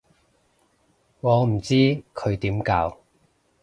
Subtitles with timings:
[1.19, 1.75] 我唔知
[2.15, 3.01] 佢點教